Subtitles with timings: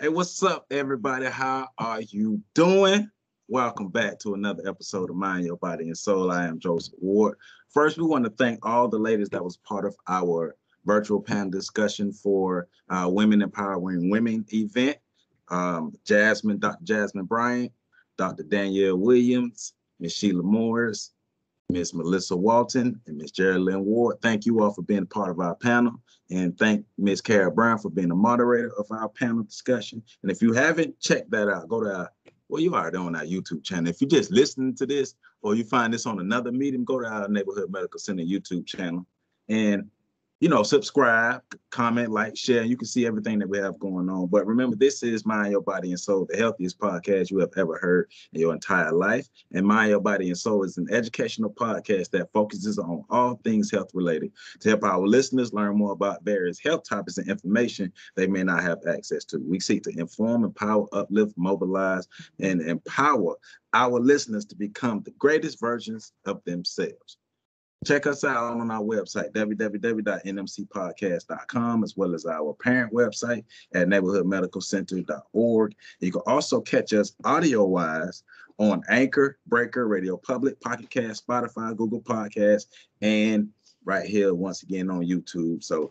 [0.00, 1.26] Hey, what's up, everybody?
[1.26, 3.10] How are you doing?
[3.48, 6.30] Welcome back to another episode of Mind Your Body and Soul.
[6.30, 7.36] I am Joseph Ward.
[7.68, 11.50] First, we want to thank all the ladies that was part of our virtual panel
[11.50, 14.96] discussion for uh, Women Empowering Women event.
[15.48, 16.82] Um, Jasmine, Dr.
[16.82, 17.70] Jasmine Bryant,
[18.16, 18.44] Dr.
[18.44, 21.10] Danielle Williams, Miss Sheila Morris,
[21.70, 24.16] Miss Melissa Walton, and Miss Geraldine Ward.
[24.22, 26.00] Thank you all for being part of our panel.
[26.30, 30.02] And thank Miss Kara Brown for being the moderator of our panel discussion.
[30.22, 32.12] And if you haven't checked that out, go to our,
[32.48, 33.88] well, you already on our YouTube channel.
[33.88, 37.06] If you're just listening to this or you find this on another medium, go to
[37.06, 39.06] our Neighborhood Medical Center YouTube channel
[39.48, 39.90] and
[40.40, 42.64] you know, subscribe, comment, like, share.
[42.64, 44.26] You can see everything that we have going on.
[44.28, 47.78] But remember, this is Mind Your Body and Soul, the healthiest podcast you have ever
[47.78, 49.28] heard in your entire life.
[49.52, 53.70] And Mind Your Body and Soul is an educational podcast that focuses on all things
[53.70, 58.26] health related to help our listeners learn more about various health topics and information they
[58.26, 59.38] may not have access to.
[59.46, 63.36] We seek to inform, empower, uplift, mobilize, and empower
[63.74, 67.18] our listeners to become the greatest versions of themselves.
[67.86, 75.74] Check us out on our website, www.nmcpodcast.com, as well as our parent website at neighborhoodmedicalcenter.org.
[76.00, 78.22] You can also catch us audio wise
[78.58, 82.66] on Anchor, Breaker, Radio Public, Pocket Cast, Spotify, Google Podcasts,
[83.00, 83.48] and
[83.86, 85.64] right here once again on YouTube.
[85.64, 85.90] So,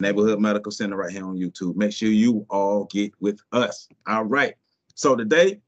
[0.00, 1.76] Neighborhood Medical Center right here on YouTube.
[1.76, 3.88] Make sure you all get with us.
[4.08, 4.56] All right.
[4.96, 5.60] So, today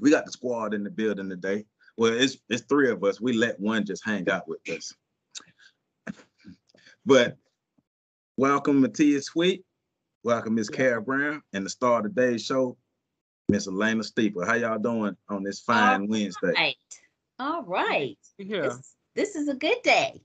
[0.00, 1.64] we got the squad in the building today.
[1.98, 3.20] Well, it's it's three of us.
[3.20, 4.94] We let one just hang out with us.
[7.04, 7.36] But
[8.36, 9.64] welcome, Matthias Sweet.
[10.22, 12.76] Welcome, Miss Kara Brown, and the star of today's show,
[13.48, 14.46] Miss Elena Steeper.
[14.46, 16.52] How y'all doing on this fine All Wednesday?
[16.54, 16.76] Right.
[17.40, 18.16] All right.
[18.38, 18.62] Yeah.
[18.62, 20.22] This, this is a good day.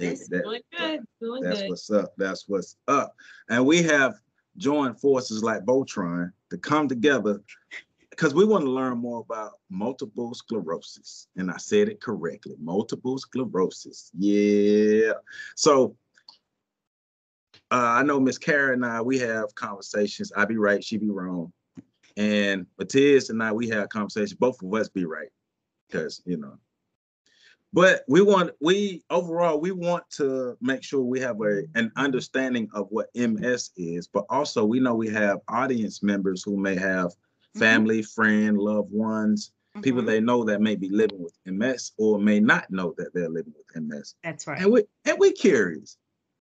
[0.00, 1.00] Yeah, This- that- Doing good.
[1.20, 1.68] Doing that's good.
[1.70, 2.14] what's up.
[2.18, 3.14] That's what's up.
[3.48, 4.14] And we have
[4.56, 7.40] joined forces like Voltron to come together
[8.12, 11.28] because we want to learn more about multiple sclerosis.
[11.36, 14.10] And I said it correctly multiple sclerosis.
[14.14, 15.14] Yeah.
[15.56, 15.96] So
[17.70, 20.30] uh, I know Miss Kara and I, we have conversations.
[20.36, 21.54] I be right, she be wrong.
[22.18, 24.34] And Matthias and I, we have conversations.
[24.34, 25.30] Both of us be right
[25.88, 26.58] because, you know,
[27.72, 32.68] but we want we overall we want to make sure we have a an understanding
[32.74, 37.10] of what ms is but also we know we have audience members who may have
[37.54, 39.52] family friend loved ones
[39.82, 40.06] people Mhm.
[40.06, 43.54] they know that may be living with ms or may not know that they're living
[43.56, 44.60] with ms That's right.
[44.60, 45.96] and we and we're curious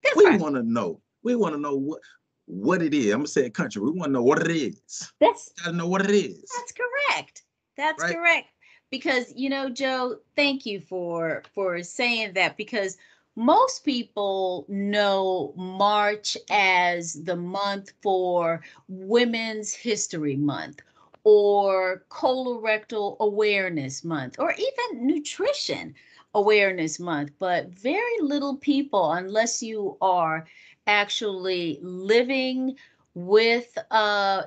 [0.03, 0.39] That's we right.
[0.39, 2.01] want to know we want to know what
[2.45, 5.51] what it is i'm gonna say country we want to know what it is That's
[5.63, 7.43] gotta know what it is that's correct.
[7.77, 8.15] That's Right.
[8.15, 8.47] correct.
[8.89, 12.97] Because you know, Joe, thank you for for saying that because
[13.37, 20.81] most people know March as the month for Women's History Month
[21.23, 25.93] or Colorectal Awareness Month or even Nutrition
[26.33, 27.31] Awareness Month.
[27.39, 30.45] But very little people, unless you are
[30.87, 32.75] actually living
[33.13, 34.43] with uh,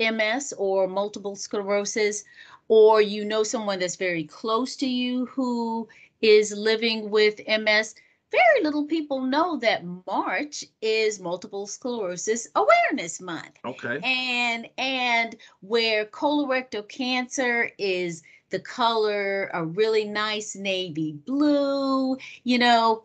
[0.00, 2.24] MS or multiple sclerosis,
[2.68, 5.88] or you know someone that's very close to you who
[6.20, 7.94] is living with MS,
[8.30, 13.58] very little people know that March is multiple sclerosis awareness month.
[13.64, 22.58] okay And and where colorectal cancer is the color a really nice navy blue, you
[22.58, 23.04] know,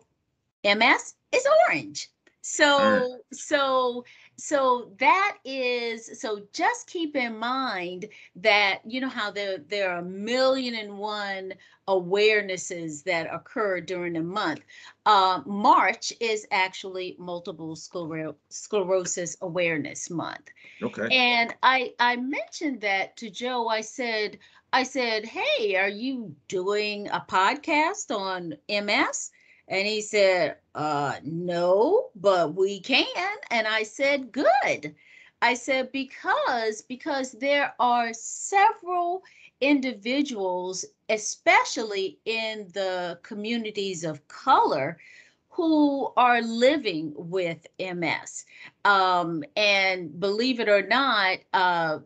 [0.64, 2.08] MS is orange.
[2.42, 3.18] So mm.
[3.32, 4.04] so
[4.36, 8.06] so that is so just keep in mind
[8.36, 11.52] that you know how there there are a million and one
[11.88, 14.60] awarenesses that occur during the month.
[15.04, 20.50] Uh, March is actually multiple sclero- sclerosis awareness month.
[20.82, 23.68] okay And I I mentioned that to Joe.
[23.68, 24.38] I said
[24.72, 29.30] I said, "Hey, are you doing a podcast on MS?"
[29.72, 34.94] And he said, "Uh, no, but we can." And I said, "Good."
[35.42, 39.24] I said because because there are several
[39.60, 44.98] individuals, especially in the communities of color,
[45.50, 48.46] who are living with MS.
[48.84, 52.00] Um, and believe it or not, uh,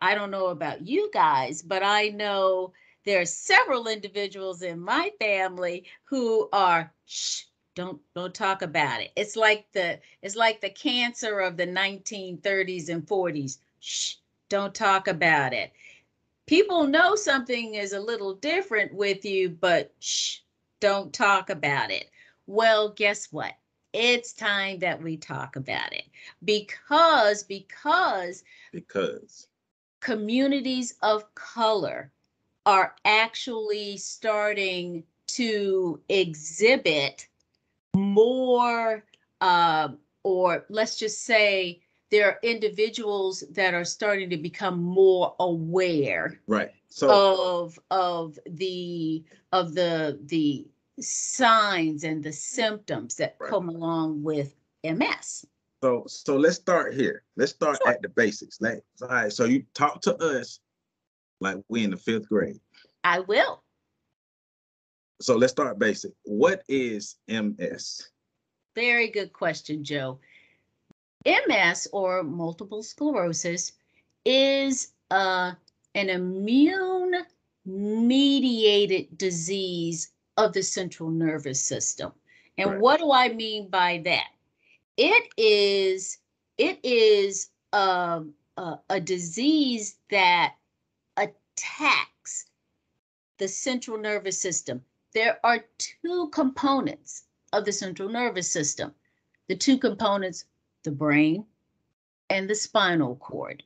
[0.00, 2.72] I don't know about you guys, but I know
[3.04, 9.10] there are several individuals in my family who are shh, don't don't talk about it.
[9.16, 13.58] It's like the it's like the cancer of the 1930s and 40s.
[13.80, 14.16] Shh,
[14.48, 15.72] don't talk about it.
[16.46, 20.38] People know something is a little different with you, but shh,
[20.80, 22.10] don't talk about it.
[22.46, 23.54] Well, guess what?
[23.94, 26.04] it's time that we talk about it
[26.44, 28.42] because because
[28.72, 29.46] because
[30.00, 32.10] communities of color
[32.66, 37.28] are actually starting to exhibit
[37.94, 39.04] more
[39.40, 39.88] uh,
[40.22, 41.80] or let's just say
[42.10, 49.22] there are individuals that are starting to become more aware right so of of the
[49.52, 50.66] of the the
[51.00, 53.50] signs and the symptoms that Right.
[53.50, 55.44] come along with MS.
[55.82, 57.92] so so let's start here let's start Sure.
[57.92, 60.60] at the basics all right so you talk to us
[61.44, 62.58] like we in the fifth grade
[63.04, 63.62] I will.
[65.20, 68.08] so let's start basic what is ms
[68.74, 70.18] Very good question, Joe.
[71.26, 73.72] MS or multiple sclerosis
[74.24, 75.52] is uh,
[75.94, 77.14] an immune
[77.64, 82.12] mediated disease of the central nervous system.
[82.58, 82.80] And Right.
[82.80, 84.28] what do I mean by that?
[84.96, 86.18] It is
[86.58, 90.54] it is um, a, a disease that
[91.56, 92.46] attacks
[93.38, 94.82] the central nervous system.
[95.12, 98.92] There are two components of the central nervous system.
[99.48, 100.46] The two components,
[100.82, 101.44] the brain
[102.30, 103.62] and the spinal cord.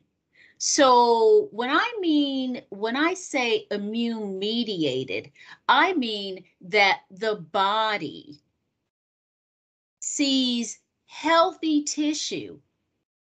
[0.58, 5.30] So when I mean, when I say immune mediated,
[5.68, 8.40] I mean that the body
[10.00, 12.58] sees healthy tissue,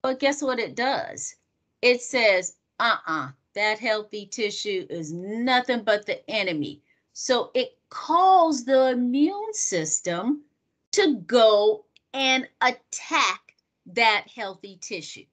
[0.03, 1.35] but guess what it does?
[1.81, 6.81] It says, uh-uh, that healthy tissue is nothing but the enemy.
[7.13, 10.43] So it calls the immune system
[10.91, 13.55] to go and attack
[13.87, 15.25] that healthy tissue.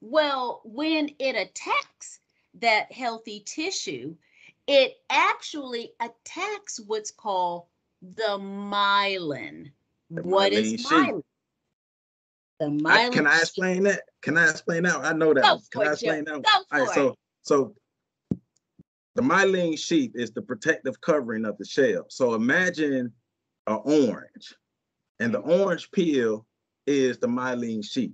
[0.00, 2.20] Well, when it attacks
[2.54, 4.16] that healthy tissue,
[4.66, 7.66] it actually attacks what's called
[8.02, 9.70] the myelin.
[10.10, 10.90] The What is myelin sheath.
[10.90, 11.22] myelin?
[12.58, 13.12] The I, myelin.
[13.12, 16.34] can I explain that can i explain that i know that can i explain that
[16.34, 16.42] one?
[16.42, 17.16] Go all right so.
[17.42, 17.74] So
[19.14, 23.12] the myelin sheath is the protective covering of the shell so imagine
[23.66, 24.54] an orange
[25.20, 25.62] and the mm-hmm.
[25.62, 26.46] orange peel
[26.86, 28.12] is the myelin sheath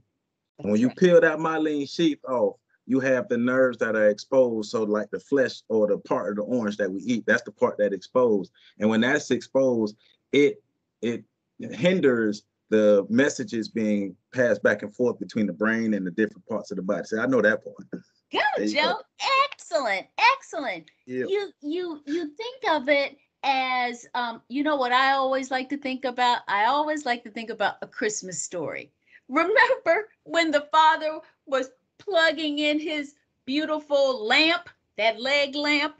[0.58, 4.70] And when you peel that myelin sheath off, you have the nerves that are exposed.
[4.70, 7.52] So, like the flesh or the part of the orange that we eat, that's the
[7.52, 8.50] part that exposed.
[8.78, 9.96] And when that's exposed,
[10.32, 10.62] it
[11.02, 11.24] it
[11.60, 16.70] hinders the messages being passed back and forth between the brain and the different parts
[16.70, 17.04] of the body.
[17.04, 18.04] So I know that part.
[18.32, 18.82] Go, you go.
[18.82, 19.00] Joe.
[19.44, 20.90] Excellent, excellent.
[21.06, 21.24] Yeah.
[21.28, 25.76] You you you think of it as um, you know what I always like to
[25.76, 26.40] think about?
[26.48, 28.92] I always like to think about a Christmas story.
[29.28, 33.14] Remember when the father was plugging in his
[33.44, 35.96] beautiful lamp, that leg lamp,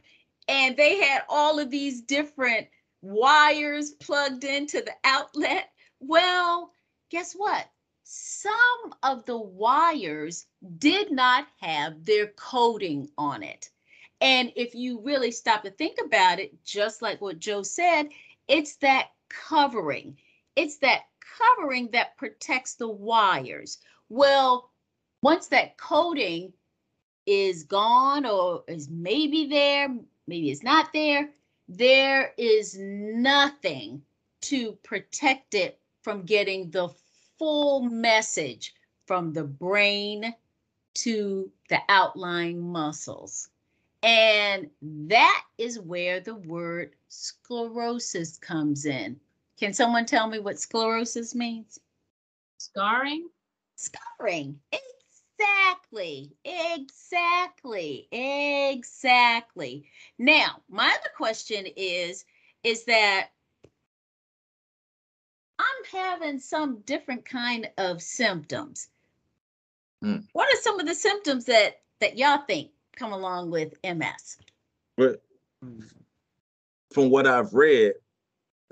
[0.48, 2.66] and they had all of these different
[3.02, 5.70] wires plugged into the outlet?
[6.00, 6.72] Well,
[7.10, 7.66] guess what?
[8.10, 10.46] Some of the wires
[10.78, 13.68] did not have their coating on it.
[14.22, 18.08] And if you really stop to think about it, just like what Joe said,
[18.48, 20.16] it's that covering.
[20.56, 23.76] It's that covering that protects the wires.
[24.08, 24.70] Well,
[25.22, 26.54] once that coating
[27.26, 29.94] is gone or is maybe there,
[30.26, 31.28] maybe it's not there,
[31.68, 34.00] there is nothing
[34.40, 36.88] to protect it from getting the
[37.38, 38.74] full message
[39.06, 40.34] from the brain
[40.94, 43.48] to the outlying muscles.
[44.02, 49.18] And that is where the word sclerosis comes in.
[49.58, 51.80] Can someone tell me what sclerosis means?
[52.58, 53.28] Scarring?
[53.76, 54.60] Scarring.
[54.72, 56.32] Exactly.
[56.44, 58.08] Exactly.
[58.12, 59.84] Exactly.
[60.18, 62.24] Now, my other question is
[62.64, 63.30] is that
[65.92, 68.88] having some different kind of symptoms.
[70.02, 70.18] Hmm.
[70.32, 74.38] What are some of the symptoms that that y'all think come along with MS?
[74.96, 75.22] But
[76.92, 77.94] from what I've read,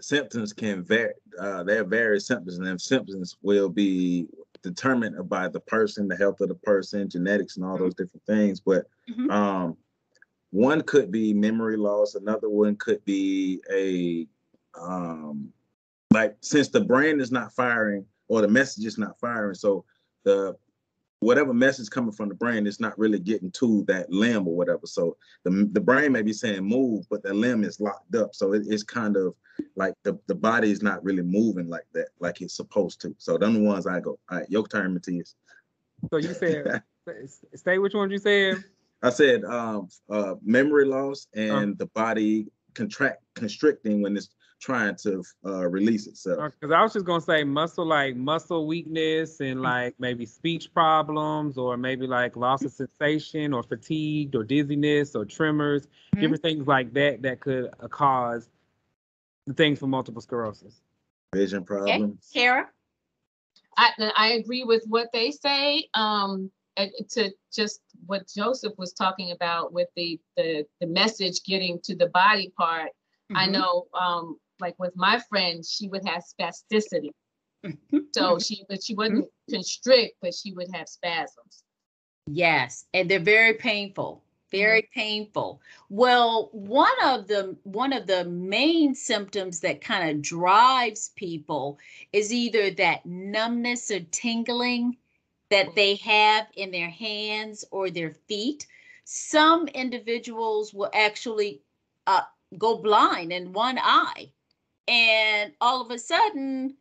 [0.00, 1.14] symptoms can vary.
[1.38, 4.26] Uh, there are various symptoms, and them symptoms will be
[4.62, 8.60] determined by the person, the health of the person, genetics, and all those different things.
[8.60, 9.30] But Mhm.
[9.30, 9.76] um,
[10.50, 12.14] one could be memory loss.
[12.14, 14.28] Another one could be a
[14.78, 15.52] um,
[16.16, 19.84] like since the brain is not firing or the message is not firing, so
[20.24, 20.56] the
[21.20, 24.86] whatever message coming from the brain is not really getting to that limb or whatever.
[24.86, 28.34] So the the brain may be saying move, but the limb is locked up.
[28.34, 29.34] So it, it's kind of
[29.76, 33.14] like the, the body is not really moving like that, like it's supposed to.
[33.18, 34.18] So them the ones I go.
[34.30, 35.34] All right, your turn, Matthias.
[36.10, 36.82] So you said,
[37.54, 38.64] stay which one you said?
[39.02, 45.22] I said um uh memory loss and the body contract constricting when it's trying to
[45.44, 46.52] uh, release itself.
[46.60, 51.58] Because I was just gonna say muscle like muscle weakness and like maybe speech problems
[51.58, 56.20] or maybe like loss of sensation or fatigue or dizziness or tremors, Mhm.
[56.20, 58.48] different things like that that could uh, cause
[59.46, 60.80] the things for multiple sclerosis.
[61.34, 62.30] Vision problems.
[62.32, 62.68] Kara?
[63.76, 65.88] I, I agree with what they say.
[65.94, 66.50] Um,
[67.10, 72.08] to just what Joseph was talking about with the, the, the message getting to the
[72.08, 72.90] body part.
[73.34, 73.52] I Mhm.
[73.52, 77.10] know, um, like with my friend, she would have spasticity.
[78.14, 81.64] So she, but she wouldn't constrict, but she would have spasms.
[82.26, 84.22] Yes, and they're very painful.
[84.50, 85.60] Very painful.
[85.90, 91.78] Well, one of the one of the main symptoms that kind of drives people
[92.12, 94.96] is either that numbness or tingling
[95.50, 98.66] that they have in their hands or their feet.
[99.04, 101.62] Some individuals will actually
[102.06, 102.22] uh,
[102.58, 104.32] go blind in one eye,
[104.88, 106.76] and all of a sudden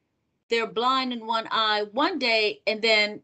[0.50, 3.21] they're blind in one eye one day, and then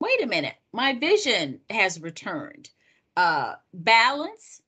[0.00, 2.70] wait a minute, my vision has returned.
[3.16, 4.62] Uh, balance,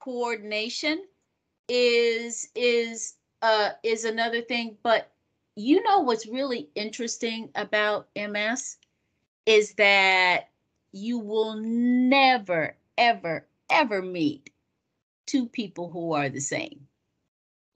[0.00, 1.04] coordination
[1.68, 4.76] is is uh is another thing.
[4.82, 5.12] But
[5.56, 8.78] you know what's really interesting about MS
[9.46, 10.48] is that
[10.92, 14.50] you will never, ever, ever meet
[15.26, 16.86] two people who are the same.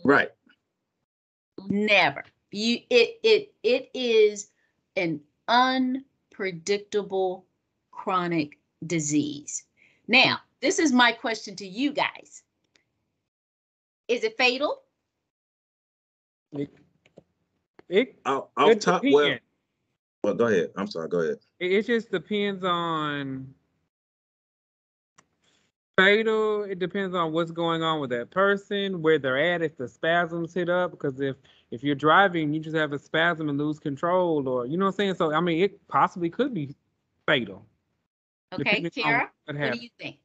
[0.05, 0.29] Right.
[1.69, 2.25] Never.
[2.51, 4.51] You it it it is
[4.97, 7.47] an unpredictable
[7.91, 9.65] chronic disease.
[10.07, 12.43] Now, this is my question to you guys.
[14.09, 14.83] Is it fatal?
[16.53, 16.71] It,
[17.89, 19.37] it, Off, off it top, well,
[20.23, 20.71] well, go ahead.
[20.77, 21.09] I'm sorry.
[21.09, 21.39] Go ahead.
[21.59, 23.53] It, it just depends on
[25.97, 26.65] fatal.
[26.65, 30.55] It depends on what's going on with that person, where they're at, if the spasms
[30.55, 30.91] hit up.
[30.91, 31.37] Because if
[31.71, 34.93] if you're driving, you just have a spasm and lose control, or you know what
[34.93, 35.15] I'm saying.
[35.15, 36.75] So I mean, it possibly could be
[37.27, 37.67] fatal.
[38.53, 40.19] Okay, Kara what what do you think?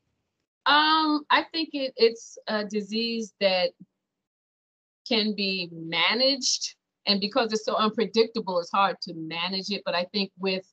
[0.65, 3.71] Um, I think it, it's a disease that
[5.07, 6.75] can be managed.
[7.07, 9.81] And because it's so unpredictable, it's hard to manage it.
[9.83, 10.63] But I think with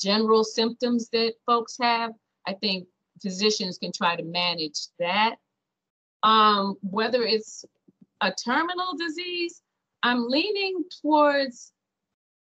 [0.00, 2.12] general symptoms that folks have,
[2.46, 2.86] I think
[3.22, 5.36] physicians can try to manage that.
[6.22, 7.64] Um, whether it's
[8.20, 9.62] a terminal disease,
[10.02, 11.72] I'm leaning towards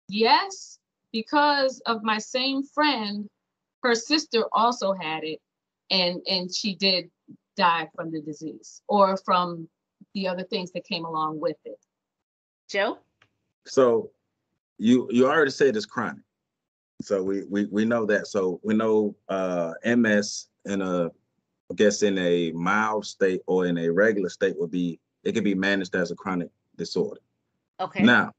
[0.09, 0.79] yes,
[1.13, 3.29] because of my same friend,
[3.83, 5.41] her sister also had it
[5.91, 7.11] and and she did
[7.57, 9.69] die from the disease or from
[10.15, 11.79] the other things that came along with it.
[12.71, 12.99] Joe?
[13.67, 14.11] So
[14.79, 16.23] you you already said it's chronic.
[17.03, 18.27] So we we we know that.
[18.27, 21.07] So we know uh MS in a
[21.71, 25.45] I guess in a mild state or in a regular state would be it could
[25.45, 27.21] be managed as a chronic disorder.
[27.81, 28.03] Okay.
[28.05, 28.33] Now,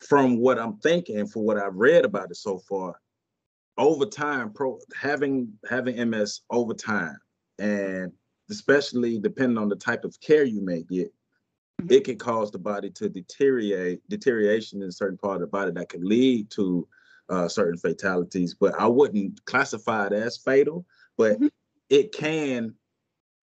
[0.00, 3.00] from what I'm thinking, for what I've read about it so far,
[3.76, 7.18] over time, pro having having MS over time,
[7.58, 8.12] and
[8.50, 11.12] especially depending on the type of care you may get,
[11.82, 11.90] Mhm.
[11.90, 15.72] it can cause the body to deteriorate, deterioration in a certain part of the body
[15.72, 16.86] that can lead to
[17.30, 18.54] uh, certain fatalities.
[18.54, 21.50] But I wouldn't classify it as fatal, but Mhm.
[21.88, 22.74] it can,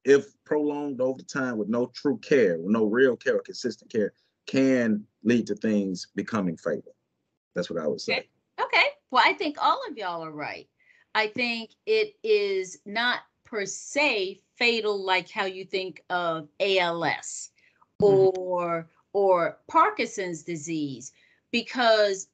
[0.04, 4.14] if prolonged over time with no true care, with no real care or consistent care,
[4.46, 6.96] can lead to things becoming fatal.
[7.54, 8.14] That's what I would say.
[8.14, 8.30] Okay.
[8.62, 8.88] Okay.
[9.12, 10.68] Well, I think all of y'all are right.
[11.14, 17.52] I think it is not per se fatal like how you think of ALS
[18.00, 21.12] or or Parkinson's disease
[21.52, 22.30] because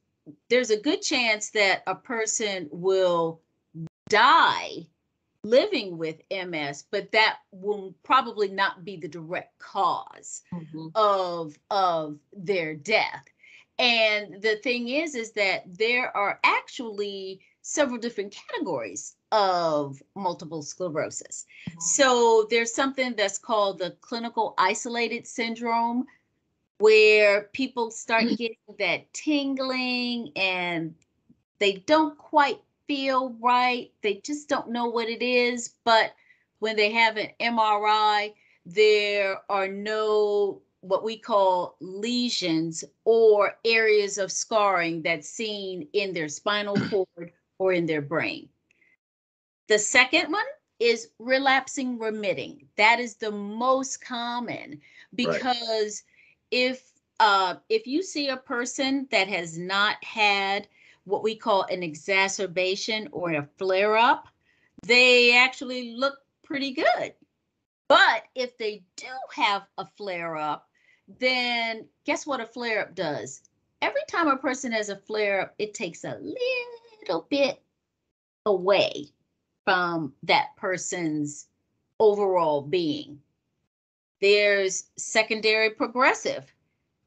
[0.49, 3.41] there's a good chance that a person will
[4.09, 4.87] die
[5.49, 10.87] living with MS, but that will probably not be the direct cause mm-hmm.
[10.95, 13.25] of of their death.
[13.79, 21.45] And the thing is is that there are actually several different categories of multiple sclerosis.
[21.69, 21.79] Mm-hmm.
[21.81, 26.05] So there's something that's called the clinical isolated syndrome
[26.79, 30.95] where people start getting that tingling and
[31.59, 36.13] they don't quite feel right they just don't know what it is but
[36.59, 38.33] when they have an mri
[38.65, 46.29] there are no what we call lesions or areas of scarring that's seen in their
[46.29, 48.49] spinal cord or in their brain.
[49.67, 50.45] The second one
[50.79, 52.67] is relapsing remitting.
[52.77, 54.79] That is the most common
[55.15, 56.03] because
[56.51, 60.67] if uh, if you see a person that has not had
[61.07, 64.27] what we call an exacerbation or a flare up,
[64.85, 67.13] they actually look pretty good.
[67.87, 70.67] But if they do have a flare up,
[71.19, 73.41] then guess what a flare up does?
[73.81, 76.19] Every time a person has a flare up, it takes a
[77.01, 77.61] little bit
[78.45, 79.05] away
[79.63, 81.47] from that person's
[81.99, 83.19] overall being.
[84.19, 86.53] There's secondary progressive.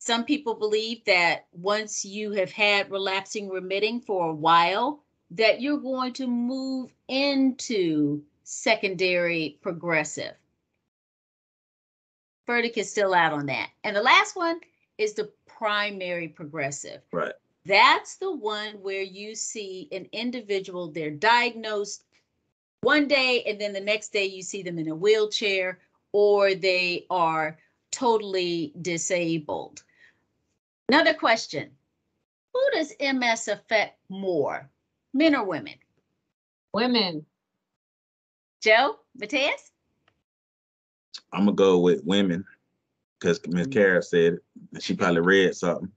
[0.00, 5.76] Some people believe that once you have had relapsing remitting for a while, that you're
[5.76, 10.32] going to move into secondary progressive.
[12.46, 13.68] Verdict is still out on that.
[13.84, 14.60] And the last one
[14.96, 17.02] is the primary progressive.
[17.12, 17.34] Right.
[17.66, 22.04] That's the one where you see an individual, they're diagnosed
[22.80, 25.78] one day, and then the next day you see them in a wheelchair,
[26.12, 27.58] or they are
[27.90, 29.82] totally disabled.
[30.90, 31.70] Another question
[32.52, 34.68] Who does MS affect more,
[35.14, 35.74] men or women?
[36.74, 37.24] Women.
[38.60, 39.70] Joe, Mateus?
[41.32, 42.44] I'm gonna go with women
[43.20, 43.72] because Miss Mm.
[43.72, 44.44] Kara said it.
[44.74, 45.92] and She probably read something.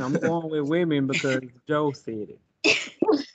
[0.00, 3.26] I'm going with women because Joe said it.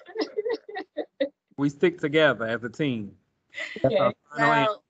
[1.58, 3.16] We stick together as a team.
[3.84, 4.84] That's our final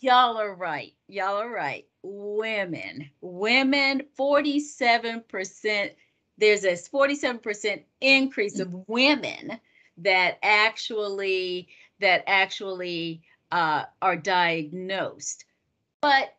[0.00, 0.92] y'all are right.
[1.08, 1.84] Y'all are right.
[2.08, 5.90] Women, women, 47%.
[6.38, 9.58] There's a 47% increase of women
[9.98, 15.46] that actually that actually uh, are diagnosed.
[16.00, 16.36] But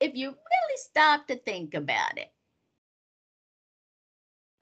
[0.00, 2.32] if you really stop to think about it,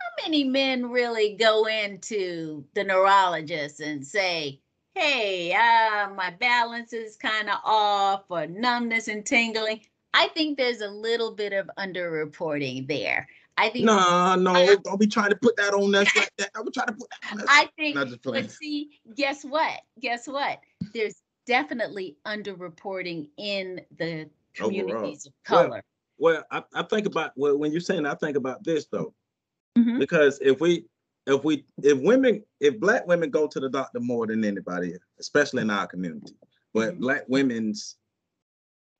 [0.00, 4.60] how many men really go into the neurologist and say,
[4.94, 9.82] hey, uh, my balance is kind of off or numbness and tingling.
[10.14, 13.28] I think there's a little bit of underreporting there.
[13.56, 16.50] I think No, no, don't be trying to put that on us like that.
[16.54, 17.46] I'm trying to put that on us.
[17.48, 18.44] I think Not just playing.
[18.44, 19.80] but see, guess what?
[20.00, 20.60] Guess what?
[20.94, 24.28] There's definitely underreporting in the
[24.60, 24.68] Overall.
[24.70, 25.82] communities of color.
[26.18, 29.14] Well, I, I think about well when you're saying I think about this though.
[29.78, 29.98] Mhm.
[29.98, 30.86] Because if we
[31.26, 35.62] if we if women if black women go to the doctor more than anybody, especially
[35.62, 36.34] in our community,
[36.74, 37.00] but Mhm.
[37.00, 37.96] black women's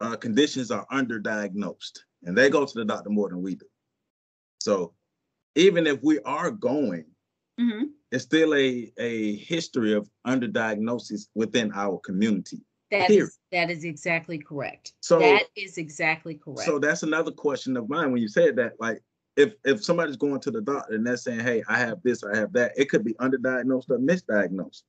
[0.01, 3.67] uh, conditions are underdiagnosed and they go to the doctor more than we do.
[4.61, 4.95] So
[5.55, 7.05] even if we are going,
[7.59, 7.93] Mhm.
[8.11, 12.65] it's still a a history of underdiagnosis within our community.
[12.91, 13.25] That Period.
[13.25, 14.95] is that is exactly correct.
[15.01, 16.67] So that is exactly correct.
[16.67, 18.81] So that's another question of mine when you said that.
[18.81, 19.03] Like,
[19.37, 22.37] if if somebody's going to the doctor and they're saying, "Hey, I have this, I
[22.37, 24.83] have that," it could be underdiagnosed or misdiagnosed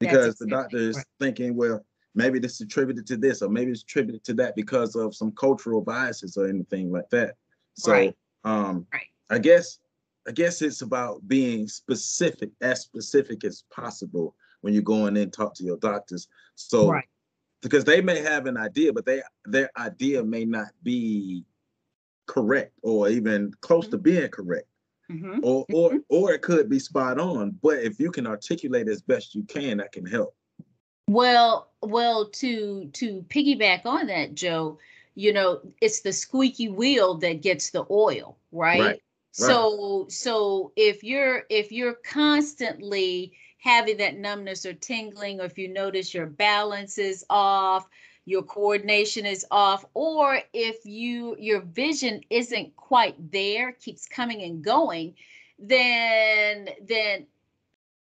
[0.00, 1.08] because the doctor is correct.
[1.20, 1.84] thinking, "Well,
[2.16, 5.30] maybe this is attributed to this, or maybe it's attributed to that because of some
[5.32, 7.36] cultural biases or anything like that."
[7.74, 8.16] So, Right.
[8.44, 9.06] um, Right.
[9.30, 9.78] I guess
[10.28, 15.32] I guess it's about being specific, as specific as possible when you're going in and
[15.32, 16.28] talk to your doctors.
[16.56, 17.04] So right.
[17.62, 21.44] because they may have an idea, but they their idea may not be
[22.26, 24.66] correct or even close to being correct,
[25.10, 25.38] mm-hmm.
[25.42, 27.56] or or or it could be spot on.
[27.62, 30.34] But if you can articulate as best you can, that can help.
[31.08, 34.78] Well, well, to to piggyback on that, Joe,
[35.14, 39.00] you know, it's the squeaky wheel that gets the oil, right?
[39.36, 45.58] Right, So so if you're if you're constantly having that numbness or tingling, or if
[45.58, 47.88] you notice your balance is off,
[48.24, 54.62] your coordination is off, or if you your vision isn't quite there, keeps coming and
[54.64, 55.14] going,
[55.58, 57.26] then then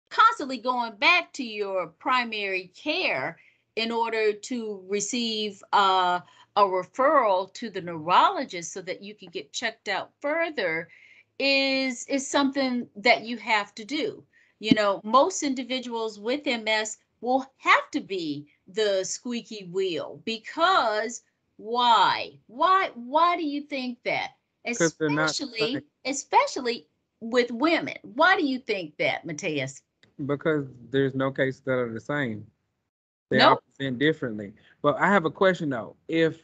[0.09, 3.37] constantly going back to your primary care
[3.75, 6.19] in order to receive uh,
[6.55, 10.89] a referral to the neurologist so that you can get checked out further
[11.39, 14.23] is is something that you have to do.
[14.59, 21.21] You know most individuals with ms will have to be the squeaky wheel because
[21.55, 22.39] why?
[22.47, 24.31] Why why do you think that?
[24.65, 26.87] especially especially
[27.21, 27.95] with women.
[28.03, 29.81] Why do you think that mateus
[30.25, 32.45] because there's no cases that are the same.
[33.29, 33.49] They Nope.
[33.49, 34.53] all present differently.
[34.81, 35.95] But I have a question though.
[36.07, 36.43] If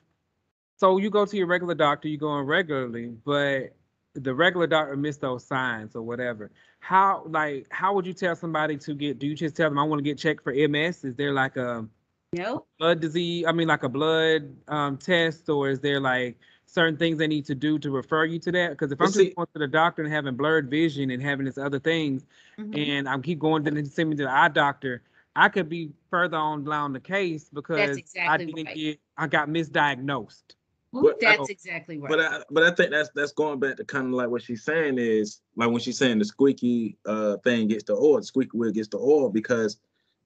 [0.78, 3.76] so, you go to your regular doctor, you go in regularly, but
[4.14, 6.52] the regular doctor missed those signs or whatever.
[6.80, 9.20] How like how would you tell somebody to get?
[9.20, 11.04] Do you just tell them I want to get checked for MS?
[11.04, 11.88] Is there like a
[12.34, 13.46] no blood disease?
[13.48, 16.38] I mean, like a blood um, test, or is there like
[16.76, 18.72] certain things they need to do to refer you to that?
[18.72, 21.24] Because if Well, I'm see- just going to the doctor and having blurred vision and
[21.24, 22.26] having this other things,
[22.60, 22.78] Mhm.
[22.78, 25.02] and I keep going to the send me to the eye doctor,
[25.38, 28.76] I could be further on down the case because I exactly didn't right.
[28.76, 30.44] get I got misdiagnosed.
[30.92, 32.10] But- That's exactly right.
[32.10, 34.64] But I but I think that's that's going back to kind of like what she's
[34.64, 38.58] saying is like when she's saying the squeaky uh thing gets the oil, the squeaky
[38.58, 39.78] wheel gets the oil because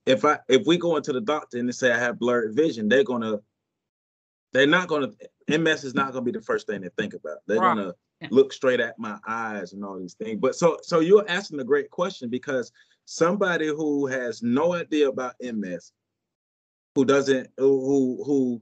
[0.06, 2.88] if I if we go into the doctor and they say I have blurred vision,
[2.90, 3.40] they're gonna
[4.54, 5.12] they're not gonna
[5.48, 7.38] MS is not gonna be the first thing they think about.
[7.48, 7.76] They're Right.
[7.76, 8.28] gonna Yeah.
[8.32, 10.40] look straight at my eyes and all these things.
[10.40, 12.72] But so so you're asking a great question because
[13.06, 15.92] somebody who has no idea about MS,
[16.96, 18.62] who doesn't who who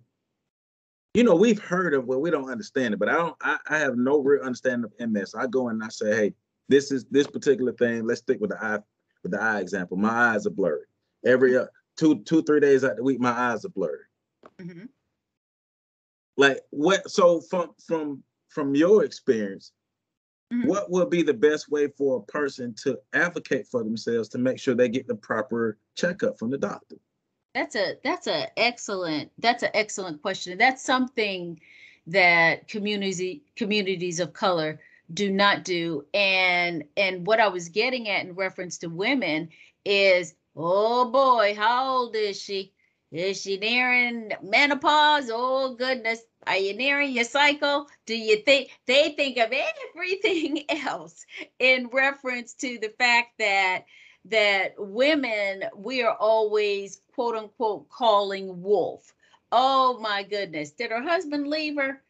[1.13, 3.77] you know, we've heard of well, we don't understand it, but I don't I, I
[3.79, 5.33] have no real understanding of MS.
[5.35, 6.33] I go and I say, hey,
[6.69, 8.05] this is this particular thing.
[8.05, 8.79] Let's stick with the eye
[9.23, 9.97] with the eye example.
[9.97, 10.85] My eyes are blurry.
[11.25, 14.03] Every uh, two two three days out of the week, my eyes are blurry
[14.59, 14.89] Mhm.
[16.37, 19.71] Like what so from from from your experience
[20.53, 20.65] Mhm.
[20.65, 24.59] what would be the best way for a person to advocate for themselves to make
[24.59, 26.95] sure they get the proper checkup from the doctor
[27.53, 30.57] That's a that's a excellent that's an excellent question.
[30.57, 31.59] That's something
[32.05, 34.79] that community communities of color
[35.13, 36.05] do not do.
[36.13, 39.49] And and what I was getting at in reference to women
[39.85, 42.73] is, oh boy, how old is she?
[43.11, 45.29] Is she nearing menopause?
[45.31, 46.21] Oh goodness.
[46.45, 47.87] Are you nearing your cycle?
[48.05, 49.53] Do you think they think of
[49.95, 51.25] everything else
[51.59, 53.85] in reference to the fact that
[54.29, 59.13] that women we are always quote unquote calling wolf.
[59.51, 60.71] Oh my goodness.
[60.71, 62.01] Did her husband leave her?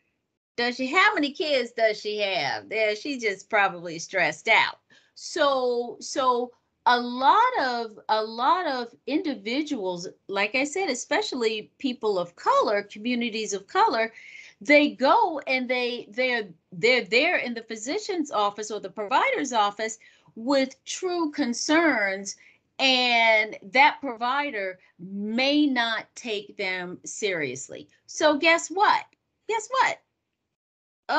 [0.56, 2.66] Does she how many kids does she have?
[2.72, 4.78] Yeah, she's just probably stressed out.
[5.14, 6.52] So so
[6.88, 13.54] a lot of a lot of individuals, like I said, especially people of color, communities
[13.54, 14.14] of color,
[14.62, 20.00] they go and they they're they're there in the physician's office or the provider's office
[20.36, 22.38] with true concerns
[22.80, 27.90] and that provider may not take them seriously.
[28.06, 29.04] So guess what?
[29.50, 30.02] Guess what?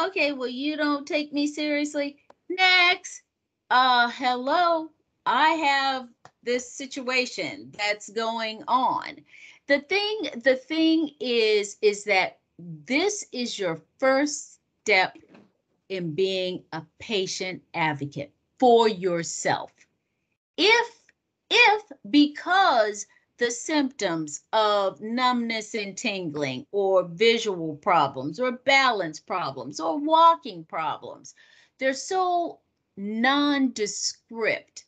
[0.08, 2.16] Okay, well you don't take me seriously.
[2.48, 3.22] Next.
[3.70, 4.90] Uh hello.
[5.30, 6.08] I have
[6.42, 9.18] this situation that's going on.
[9.66, 15.18] The thing the thing is is that this is your first step
[15.90, 19.70] in being a patient advocate for yourself.
[20.56, 20.94] If
[21.50, 29.98] if because the symptoms of numbness and tingling or visual problems or balance problems or
[29.98, 31.34] walking problems
[31.78, 32.58] they're so
[32.96, 34.86] nondescript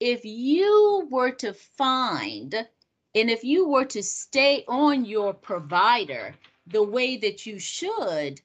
[0.00, 2.54] if you were to find
[3.16, 6.34] and if you were to stay on your provider
[6.66, 8.40] the way that you should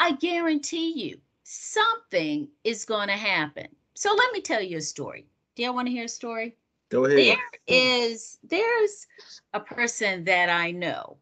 [0.00, 3.66] i guarantee you something is going to happen.
[3.94, 5.26] So let me tell you a story.
[5.56, 6.54] Do you want to hear a story?
[6.90, 7.16] Go ahead.
[7.16, 9.06] There is there's
[9.54, 11.16] a person that I know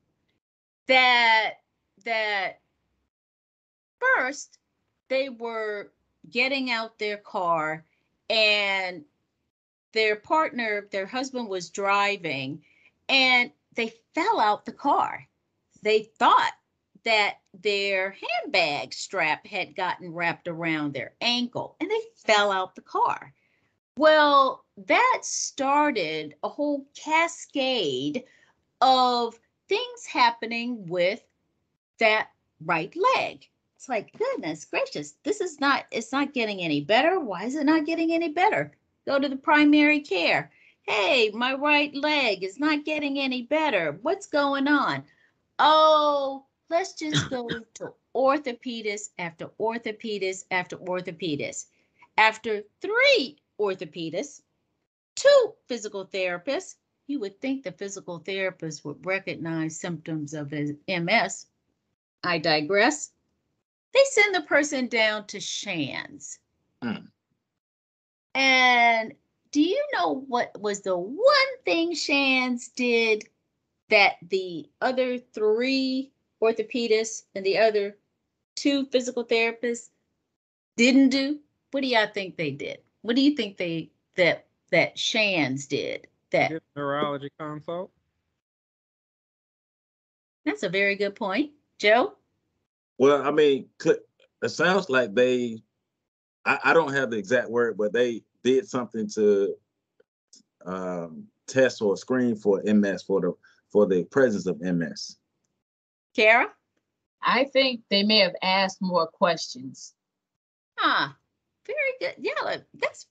[0.88, 1.54] that
[2.04, 2.60] that
[4.00, 4.58] first
[5.08, 5.92] they were
[6.30, 7.84] getting out their car
[8.30, 9.04] and
[9.92, 12.62] their partner their husband was driving
[13.08, 15.26] and they fell out the car
[15.82, 16.52] they thought
[17.04, 22.82] that their handbag strap had gotten wrapped around their ankle and they fell out the
[22.82, 23.32] car
[23.98, 28.24] well, that started a whole cascade
[28.82, 31.22] of things happening with
[31.98, 32.28] that
[32.62, 33.48] right leg.
[33.76, 37.20] It's like, goodness gracious, this is not, it's not getting any better.
[37.20, 38.72] Why is it not getting any better?
[39.06, 40.50] Go to the primary care.
[40.82, 43.98] Hey, my right leg is not getting any better.
[44.02, 45.04] What's going on?
[45.58, 51.66] Oh, let's just go to orthopedist after orthopedist after orthopedist.
[52.16, 54.40] After three orthopedists,
[55.16, 56.76] two physical therapists.
[57.08, 60.52] You would think the physical therapist would recognize symptoms of
[60.88, 61.46] MS.
[62.24, 63.12] I digress.
[63.96, 66.38] They send the person down to Shands.
[66.82, 67.06] Hmm.
[68.34, 69.14] And
[69.52, 73.24] do you know what was the one thing Shands did
[73.88, 77.96] that the other three orthopedists and the other
[78.54, 79.88] two physical therapists
[80.76, 81.38] didn't do?
[81.70, 82.80] What do y'all think they did?
[83.00, 86.06] What do you think they that that Shands did?
[86.32, 87.90] That Get a neurology consult.
[90.44, 92.12] that's a very good point, Joe.
[92.98, 95.58] Well i mean it sounds like they
[96.44, 99.54] I, I don't have the exact word but they did something to
[100.64, 103.32] um test or screen for ms for the
[103.70, 105.16] for the presence of ms
[106.16, 106.50] Kara?
[107.22, 109.94] I think they may have asked more questions.
[110.78, 111.08] Huh.
[111.66, 112.14] Very good.
[112.18, 113.06] Yeah, that's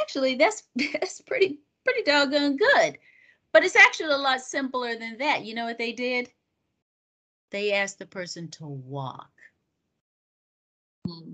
[0.00, 2.98] actually that's that's pretty pretty doggone good.
[3.52, 5.44] But it's actually a lot simpler than that.
[5.44, 6.30] You know what they did?
[7.52, 9.30] They asked the person to walk.
[11.06, 11.32] Hmm.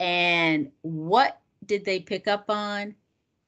[0.00, 2.96] And what did they pick up on?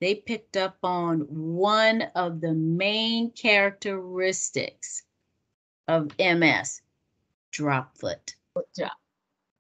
[0.01, 5.03] They picked up on one of the main characteristics
[5.89, 6.83] of MS?
[7.51, 8.37] Drop foot.
[8.77, 8.91] job.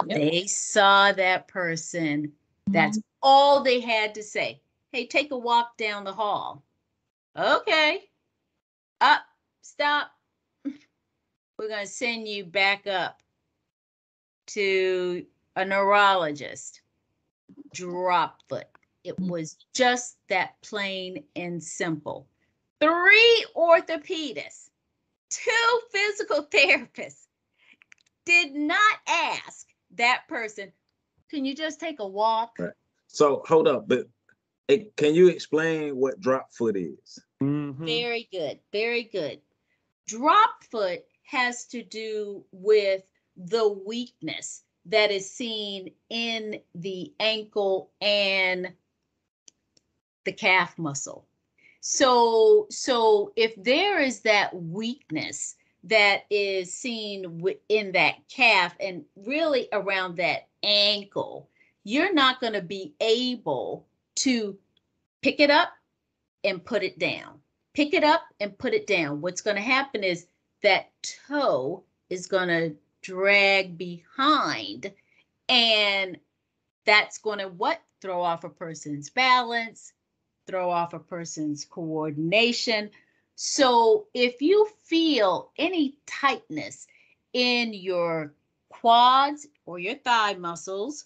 [0.06, 0.18] Yep.
[0.18, 2.32] They saw that person.
[2.68, 4.60] That's all they had to say.
[4.92, 6.62] Hey, take a walk down the hall.
[7.36, 8.04] Okay.
[9.00, 9.22] Up,
[9.62, 10.10] stop.
[11.58, 13.22] We're going to send you back up
[14.48, 15.24] to
[15.56, 16.82] a neurologist.
[17.72, 18.66] Drop foot.
[19.04, 22.26] It was just that plain and simple.
[22.80, 24.70] Three orthopedists,
[25.30, 27.26] two physical therapists
[28.26, 30.72] did not ask that person,
[31.30, 32.56] can you just take a walk?
[32.58, 32.72] Right.
[33.06, 34.08] So hold up, but
[34.68, 37.18] eh, can you explain what drop foot is?
[37.40, 37.86] Mhm.
[37.86, 38.58] Very good.
[38.72, 39.40] Very good.
[40.06, 43.02] Drop foot has to do with
[43.36, 48.72] the weakness that is seen in the ankle and
[50.24, 51.26] the calf muscle.
[51.80, 59.68] So, so if there is that weakness that is seen in that calf and really
[59.72, 61.48] around that ankle,
[61.84, 63.86] you're not going to be able
[64.16, 64.56] to
[65.22, 65.70] pick it up
[66.44, 67.40] and put it down.
[67.74, 69.20] Pick it up and put it down.
[69.20, 70.26] What's going to happen is
[70.62, 70.90] that
[71.28, 74.92] toe is going to drag behind
[75.48, 76.18] and
[76.84, 77.80] that's going to what?
[78.00, 79.92] Throw off a person's balance
[80.46, 82.90] throw off a person's coordination.
[83.34, 86.86] So if you feel any tightness
[87.32, 88.32] in your
[88.70, 91.04] quads or your thigh muscles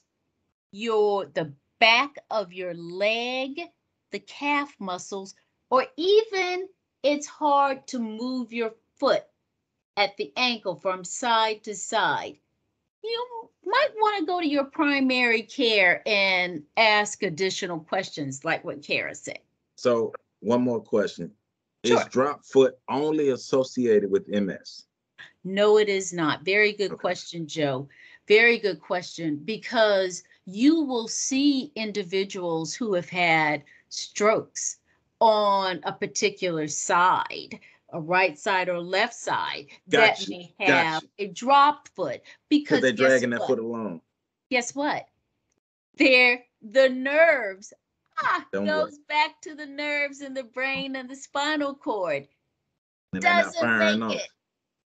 [0.72, 3.60] your the back of your leg
[4.12, 5.34] the calf muscles
[5.70, 6.68] or even
[7.02, 9.24] it's hard to move your foot
[10.00, 12.36] at the ankle from side to side,
[13.04, 13.26] you
[13.66, 19.14] might want to go to your primary care and ask additional questions like what Kara
[19.14, 19.40] said.
[19.76, 21.30] So one more question.
[21.82, 24.84] Is drop foot only associated with MS?
[25.44, 26.44] No, it is not.
[26.44, 27.00] Very good Okay.
[27.00, 27.88] question, Joe.
[28.26, 34.78] Very good question because you will see individuals who have had strokes
[35.20, 37.58] on a particular side,
[37.92, 41.06] a right side or left side, that may have gotcha.
[41.18, 44.00] a drop foot because they're dragging that foot along.
[44.50, 45.06] Guess what?
[45.96, 47.72] They're the nerves.
[48.22, 52.26] Ah, Don't goes back to the nerves in the brain and the spinal cord.
[53.12, 54.14] They're Doesn't firing make off.
[54.16, 54.28] it.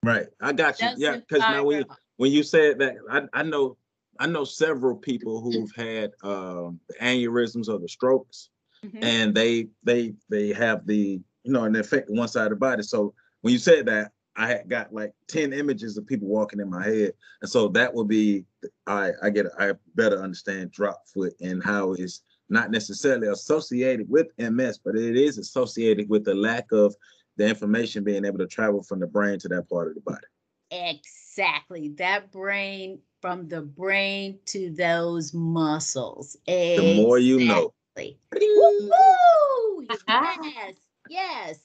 [0.03, 0.27] Right.
[0.41, 0.89] I got you.
[0.97, 1.85] Yeah, Doesn't because now when you,
[2.17, 3.77] when you said that, I, I know
[4.19, 8.49] I know several people who've had um the aneurysms or the strokes.
[8.85, 8.99] Mhm.
[9.03, 12.57] and they they they have the you know an effect on one side of the
[12.57, 12.83] body.
[12.83, 16.71] So when you said that, I had got like ten images of people walking in
[16.71, 18.45] my head, and so that would be
[18.87, 24.27] I I get I better understand drop foot and how it's not necessarily associated with
[24.39, 26.95] MS, but it is associated with the lack of
[27.37, 30.27] the information being able to travel from the brain to that part of the body.
[30.71, 31.91] Exactly.
[31.97, 36.37] That brain, from the brain to those muscles.
[36.47, 37.73] The more you know.
[37.97, 39.87] Woo-hoo!
[39.89, 40.75] Yes,
[41.11, 41.59] yes.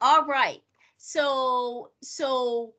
[0.00, 0.62] All right.
[0.96, 2.74] So, so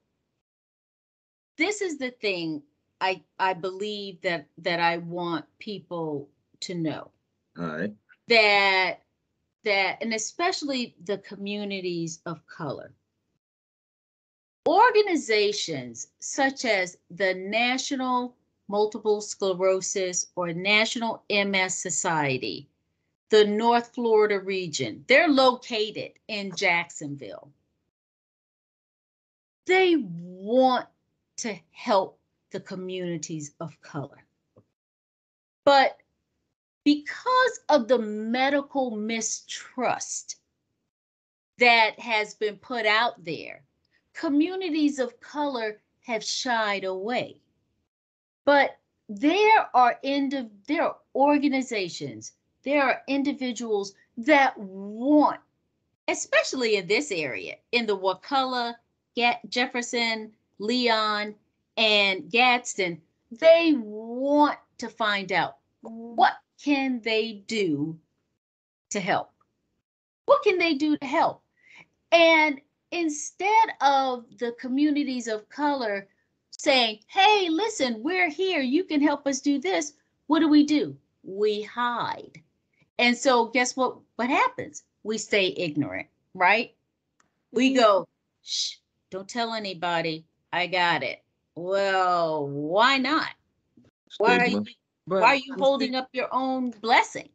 [1.57, 2.63] this is the thing
[3.01, 6.29] I I believe that that I want people
[6.61, 7.11] to know
[7.57, 7.93] All right.
[8.27, 9.01] that
[9.63, 12.93] that and especially the communities of color
[14.67, 18.35] organizations such as the national
[18.67, 22.70] multiple sclerosis or national ms society
[23.31, 25.03] the north florida region.
[25.07, 27.51] They're located in jacksonville.
[29.65, 30.87] They want
[31.37, 32.19] to help
[32.51, 34.23] the communities of color.
[35.63, 35.97] But
[36.83, 40.37] because of the medical mistrust
[41.57, 43.63] that has been put out there,
[44.13, 47.37] communities of color have shied away.
[48.45, 55.39] But there are indiv- there are organizations, there are individuals that want,
[56.07, 58.75] especially in this area, in the Wakulla,
[59.49, 61.35] Jefferson, Leon,
[61.77, 67.97] and Gadsden, they want to find out what can they do
[68.89, 69.31] to help?
[70.25, 71.41] What can they do to help?
[72.11, 76.07] And instead of the communities of color
[76.51, 79.93] saying, hey, listen, we're here, you can help us do this,
[80.27, 80.95] what do we do?
[81.23, 82.41] We hide.
[83.01, 84.83] And so guess what what happens?
[85.03, 86.73] We stay ignorant, right?
[87.51, 88.07] We go,
[88.43, 88.75] shh,
[89.09, 90.23] don't tell anybody.
[90.53, 91.23] I got it.
[91.55, 93.29] Well, why not?
[94.19, 94.65] Why are you
[95.07, 97.29] But why are you holding up your own blessing?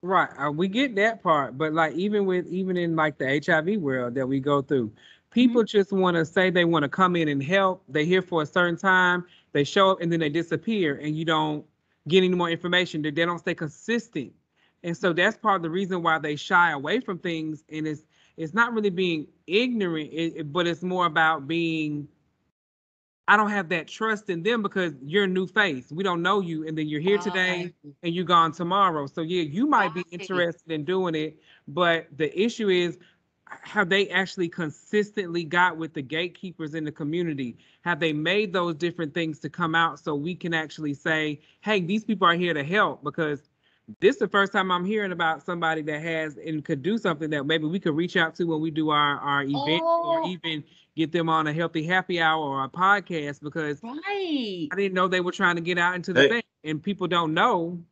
[0.00, 3.80] Right, uh, we get that part, but like even with even in like the HIV
[3.80, 4.90] world that we go through,
[5.32, 7.82] People just want to say they want to come in and help.
[7.88, 9.24] They're here for a certain time.
[9.52, 11.64] They show up and then they disappear, and you don't
[12.06, 13.00] get any more information.
[13.00, 14.32] They, they don't stay consistent,
[14.82, 17.64] and so that's part of the reason why they shy away from things.
[17.70, 18.04] And it's
[18.36, 22.08] it's not really being ignorant, it, but it's more about being.
[23.28, 25.90] I don't have that trust in them because you're a new face.
[25.92, 27.96] We don't know you, and then you're here today Right.
[28.02, 29.06] and you're gone tomorrow.
[29.06, 32.98] So yeah, you might be interested in doing it, but the issue is
[33.62, 37.58] have they actually consistently got with the gatekeepers in the community?
[37.82, 41.80] Have they made those different things to come out so we can actually say, hey,
[41.80, 43.04] these people are here to help?
[43.04, 43.51] Because
[44.00, 47.30] this is the first time I'm hearing about somebody that has and could do something
[47.30, 50.28] that maybe we could reach out to when we do our, our event or Oh.
[50.28, 50.64] even
[50.96, 54.68] get them on a healthy happy hour or a podcast because Right.
[54.70, 56.28] I didn't know they were trying to get out into the Hey.
[56.28, 57.82] thing and people don't know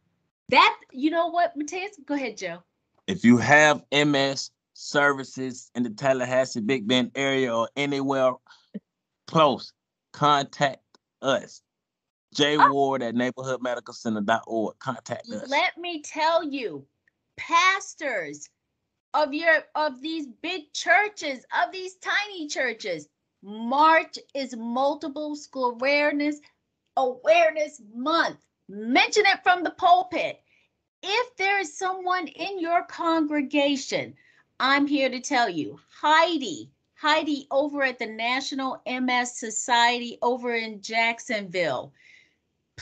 [0.50, 1.96] That you know what, Mateus?
[2.06, 2.58] Go ahead, Joe.
[3.06, 8.32] If you have MS services in the Tallahassee Big Bend area or anywhere
[9.26, 9.72] close,
[10.12, 10.80] contact
[11.22, 11.62] us.
[12.34, 12.56] J.
[12.58, 14.78] Ward at neighborhoodmedicalcenter.org.
[14.78, 15.48] Contact us.
[15.48, 16.86] Let me tell you,
[17.36, 18.48] pastors
[19.14, 23.08] of your of these big churches, of these tiny churches,
[23.42, 26.40] March is multiple sclerosis awareness
[26.96, 28.38] awareness month.
[28.68, 30.40] Mention it from the pulpit.
[31.02, 34.14] If there is someone in your congregation,
[34.60, 40.82] I'm here to tell you, Heidi, Heidi over at the National MS Society over in
[40.82, 41.92] Jacksonville.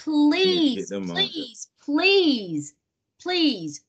[0.04, 2.74] Please, please, please,
[3.20, 3.84] please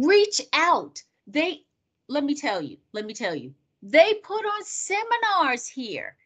[0.00, 1.02] reach out.
[1.26, 1.62] They,
[2.08, 6.16] let me tell you, let me tell you, they put on seminars here.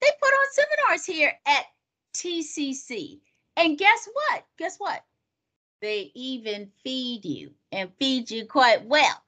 [0.00, 1.66] They put on seminars here at
[2.14, 3.20] TCC.
[3.56, 4.44] And guess what?
[4.58, 5.04] Guess what?
[5.80, 9.22] They even feed you and feed you quite well.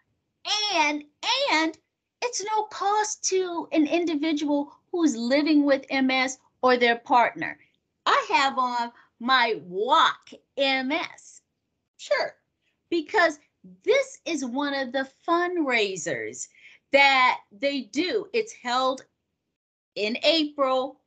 [0.74, 1.04] And,
[1.52, 1.78] and
[2.22, 7.58] it's no cost to an individual who's living with MS or their partner.
[8.06, 8.90] I have on
[9.22, 11.42] my walk MS.
[11.96, 12.34] Sure.
[12.90, 13.38] Because
[13.84, 16.48] this is one of the fundraisers
[16.90, 18.26] that they do.
[18.32, 19.02] It's held
[19.94, 21.00] in April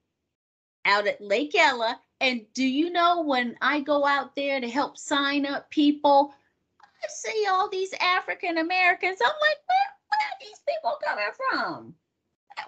[0.86, 2.00] out at Lake Ella.
[2.22, 6.34] And do you know when I go out there to help sign up people,
[6.82, 9.20] I see all these African Americans.
[9.22, 11.96] I'm like, where, where are these people coming from?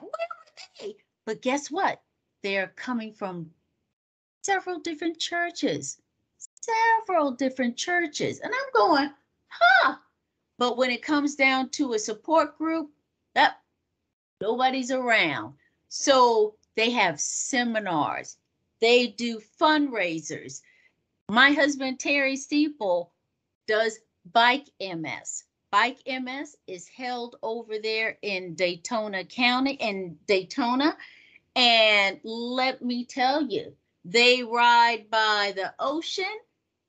[0.01, 0.95] Where are they?
[1.25, 2.01] But guess what?
[2.43, 3.51] They're coming from
[4.47, 5.99] several different churches,
[6.61, 8.39] several different churches.
[8.39, 9.09] And I'm going,
[9.49, 9.95] huh?
[10.57, 12.89] But when it comes down to a support group,
[13.35, 13.59] that
[14.39, 15.55] nobody's around.
[15.89, 18.37] So they have seminars,
[18.79, 20.61] they do fundraisers.
[21.29, 23.11] My husband, Terry Steeple,
[23.67, 23.99] does
[24.31, 25.43] Bike MS.
[25.71, 30.95] Bike MS is held over there in Daytona County, in Daytona.
[31.57, 33.75] And let me tell you,
[34.09, 36.39] they ride by the ocean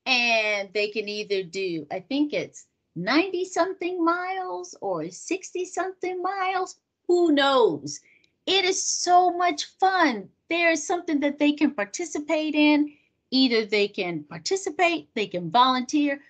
[0.05, 6.77] and they can either do, I think it's 90 something miles or 60 something miles.
[7.07, 7.99] Who knows?
[8.45, 10.29] It is so much fun.
[10.49, 12.93] There is something that they can participate in.
[13.31, 16.21] Either they can participate, they can volunteer,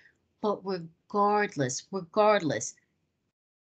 [0.41, 2.73] but regardless, regardless,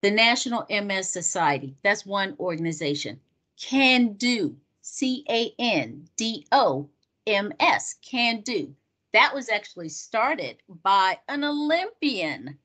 [0.01, 3.19] the National MS Society, that's one organization,
[3.59, 6.89] can do, C A N D O
[7.27, 8.73] M S, can do.
[9.13, 12.57] That was actually started by an Olympian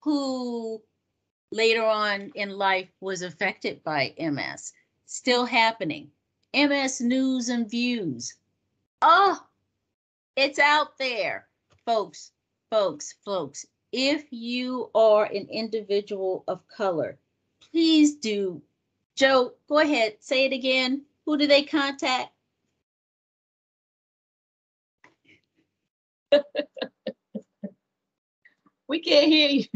[0.00, 0.80] who
[1.50, 4.72] later on in life was affected by MS.
[5.06, 6.10] Still happening.
[6.54, 8.34] MS News and Views.
[9.02, 9.38] Oh,
[10.36, 11.48] it's out there,
[11.84, 12.30] folks,
[12.70, 13.66] folks, folks.
[13.92, 17.18] If you are an individual of color,
[17.72, 18.62] please do.
[19.16, 21.02] Joe, go ahead, say it again.
[21.24, 22.32] Who do they contact?
[28.88, 29.66] We can't hear you.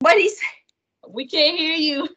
[0.00, 0.46] What do you say?
[1.08, 2.08] We can't hear you.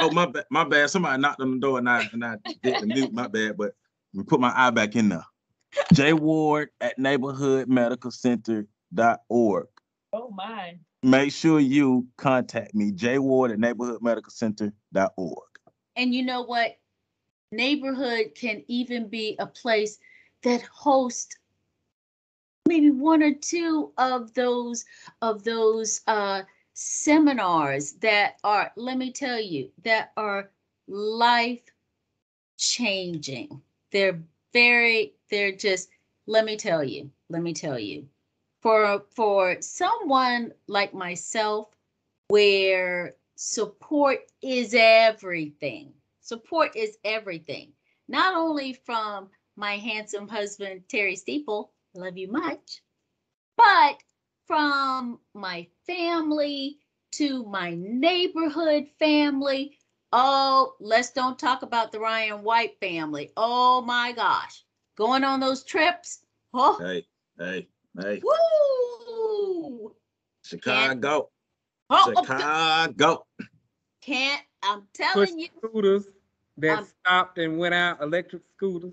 [0.00, 0.44] Oh, my bad.
[0.50, 0.90] My bad.
[0.90, 3.12] Somebody knocked on the door and I and I didn't mute.
[3.12, 3.56] My bad.
[3.56, 3.72] But
[4.14, 5.24] let me put my eye back in there.
[5.92, 9.66] J Ward at neighborhoodmedicalcenter.org.
[10.12, 10.78] Oh my.
[11.02, 15.38] Make sure you contact me, J Ward at neighborhoodmedicalcenter.org.
[15.96, 16.76] And you know what?
[17.56, 19.98] Neighborhood can even be a place
[20.42, 21.36] that hosts
[22.68, 24.84] maybe one or two of those
[25.22, 26.42] of those uh
[26.74, 30.50] seminars that are let me tell you that are
[30.88, 31.62] life
[32.58, 34.20] changing they're
[34.52, 35.88] very they're just
[36.26, 38.06] let me tell you let me tell you
[38.60, 41.68] for for someone like myself
[42.28, 45.92] where support is everything.
[46.26, 47.72] Support is everything.
[48.08, 52.82] Not only from my handsome husband, Terry Steeple, love you much,
[53.56, 53.98] but
[54.44, 56.78] from my family
[57.12, 59.78] to my neighborhood family.
[60.10, 63.30] Oh, let's don't talk about the Ryan White family.
[63.36, 64.64] Oh my gosh.
[64.96, 66.26] Going on those trips.
[66.52, 67.06] Oh, Hey,
[67.38, 67.68] hey,
[68.00, 68.20] hey.
[68.24, 69.94] woo!
[70.42, 71.30] Chicago.
[71.88, 73.26] Oh, oh, Chicago.
[74.00, 74.42] can't.
[74.64, 76.06] I'm Push telling you, scooters
[76.58, 78.92] that Um, stopped and went out, electric scooters.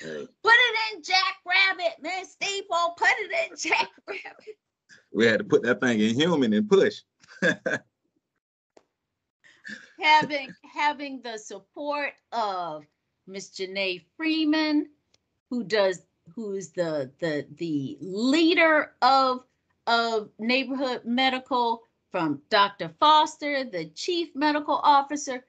[0.00, 2.24] Put it in Jack Rabbit, man.
[2.24, 4.56] Steeple, put it in Jack Rabbit.
[5.12, 7.00] we had to put that thing in human and push.
[10.00, 12.84] having having the support of
[13.26, 14.88] Miss Janae Freeman,
[15.50, 16.02] who does
[16.34, 19.44] who's the the the leader of
[19.86, 22.90] of neighborhood medical from Dr.
[23.00, 25.44] Foster, the chief medical officer.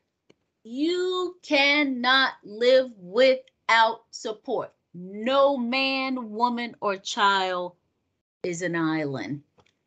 [0.63, 4.73] You cannot live without support.
[4.93, 7.75] No man, woman, or child
[8.43, 9.41] is an island.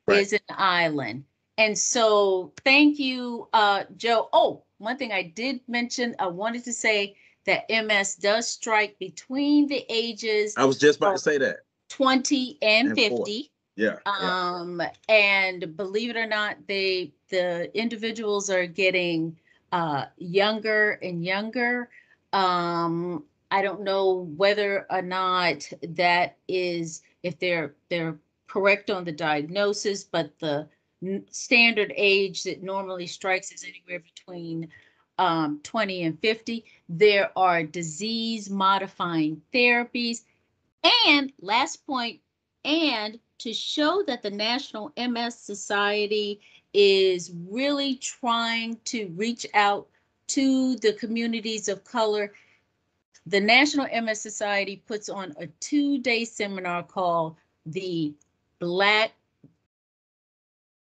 [0.06, 0.20] Right.
[0.20, 1.24] Is an island.
[1.56, 4.28] And so thank you, uh, Joe.
[4.32, 7.16] Oh, one thing I did mention, I wanted to say
[7.46, 11.58] that MS does strike between the ages I was just about to say that.
[11.90, 13.50] 20 and And 50.
[13.76, 13.96] Yeah.
[14.06, 14.12] yeah.
[14.12, 19.36] Um, and believe it or not, they the individuals are getting
[19.74, 21.90] uh younger and younger.
[22.32, 28.16] Um, I don't know whether or not that is if they're they're
[28.46, 30.68] correct on the diagnosis, but the
[31.30, 34.68] standard age that normally strikes is anywhere between
[35.18, 36.64] um 20 and 50.
[36.88, 40.22] There are disease modifying therapies.
[41.06, 42.20] And last point,
[42.64, 46.40] and to show that the National MS Society
[46.74, 49.86] is really trying to reach out
[50.26, 52.32] to the communities of color,
[53.26, 58.12] the National MS Society puts on a two-day seminar called the
[58.58, 59.12] Black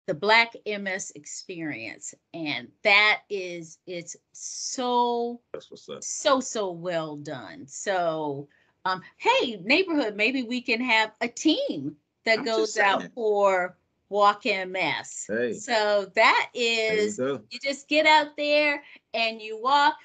[0.06, 6.04] the Black MS Experience, and that is it's so That's what's up.
[6.04, 7.66] so so well done.
[7.68, 8.50] So
[8.84, 13.78] um hey neighborhood maybe we can have a team that I'm goes out for
[14.10, 15.54] walk ms Hey.
[15.54, 18.84] so that is you you just get out there
[19.14, 19.96] and you walk.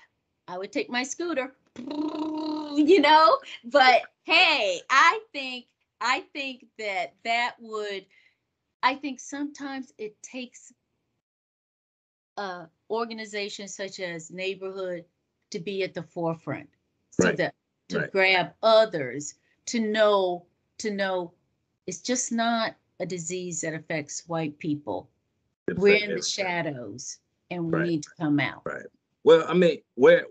[0.47, 3.39] I would take my scooter you know?
[3.65, 5.67] But hey i think
[6.01, 8.07] i think that that would
[8.83, 10.73] i think sometimes it takes
[12.39, 15.05] uh, a organization such as neighborhood
[15.51, 16.69] to be at the forefront.
[17.11, 17.55] So Right, that
[17.89, 18.13] to right.
[18.13, 19.35] grab others
[19.67, 20.47] to know
[20.79, 21.33] to know
[21.87, 25.09] it's just not a disease that affects white people
[25.69, 27.19] It we're in the shadows
[27.51, 27.89] and we Right.
[27.89, 28.87] need to come out Right.
[29.25, 30.27] Well, I mean, where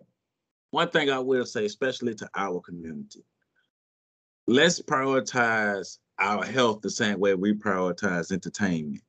[0.72, 3.24] one thing I will say, especially to our community,
[4.48, 9.02] let's prioritize our health the same way we prioritize entertainment.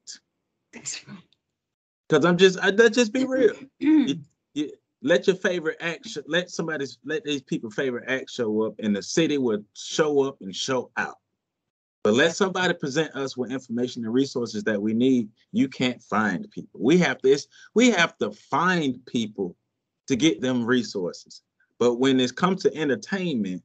[0.72, 3.54] Because I'm just, I, let's just be real.
[3.82, 4.20] Mm.
[4.54, 4.70] You,
[5.02, 8.94] let your favorite act, sh- let somebody's, let these people favorite act show up, and
[8.94, 11.18] the city will show up and show out.
[12.08, 15.28] But let somebody present us with information and resources that we need.
[15.52, 16.80] You can't find people.
[16.80, 17.48] We have this.
[17.74, 19.54] We have to find people
[20.06, 21.42] to get them resources.
[21.78, 23.62] But when it comes to entertainment,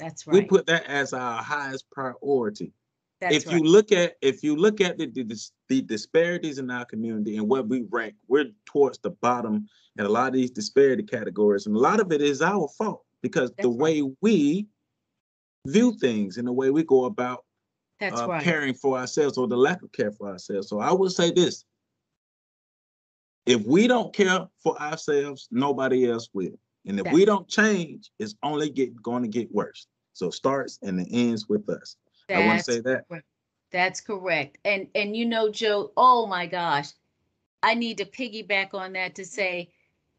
[0.00, 0.34] that's right.
[0.34, 2.72] we put that as our highest priority
[3.20, 6.68] that's if right you look at if you look at the, the the disparities in
[6.72, 10.50] our community and what we rank, we're towards the bottom in a lot of these
[10.50, 13.78] disparity categories, and a lot of it is our fault because the That's right.
[13.78, 14.66] way we
[15.68, 17.45] view things and the way we go about
[18.00, 20.68] that's uh, right caring for ourselves or the lack of care for ourselves.
[20.68, 21.64] So I would say this:
[23.46, 28.34] if we don't care for ourselves, nobody else will, and if we don't change, it's
[28.42, 29.86] only get going to get worse.
[30.12, 31.96] So it starts and it ends with us.
[32.30, 33.04] I want to say that.
[33.72, 34.58] That's correct.
[34.64, 36.88] And and you know, Joe, oh my gosh,
[37.62, 39.70] I need to piggyback on that to say,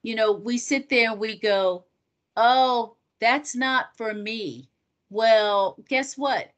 [0.04, 1.86] you know, we sit there and we go,
[2.36, 4.70] oh, that's not for me.
[5.10, 6.52] Well, guess what?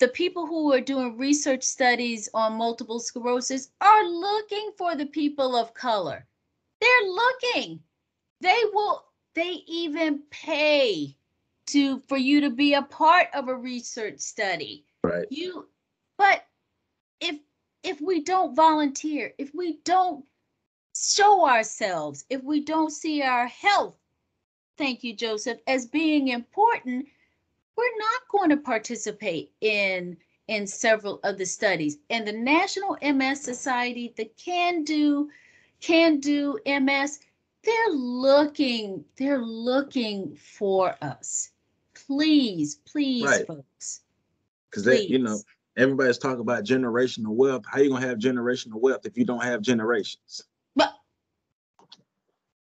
[0.00, 5.54] The people who are doing research studies on multiple sclerosis are looking for the people
[5.54, 6.26] of color.
[6.80, 7.80] They're looking.
[8.40, 11.16] They will, they even pay
[11.66, 15.26] to for you to be a part of a research study Right.
[15.30, 15.68] you
[16.18, 16.44] but
[17.20, 17.36] if
[17.82, 20.24] if we don't volunteer if we don't
[20.96, 23.96] show ourselves if we don't see our health
[24.76, 27.06] thank you joseph as being important
[27.80, 30.16] we're not going to participate in
[30.48, 31.98] in several of the studies.
[32.10, 35.30] And the National MS Society, the Can Do,
[35.80, 37.20] Can Do MS,
[37.62, 41.50] they're looking, they're looking for us.
[41.94, 43.46] Please, please, Right.
[43.46, 44.02] folks.
[44.68, 45.38] Because they, you know,
[45.76, 47.64] everybody's talking about generational wealth.
[47.70, 50.42] How you gonna have generational wealth if you don't have generations?